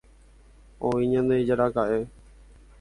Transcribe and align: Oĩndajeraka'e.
Oĩndajeraka'e. 0.91 2.01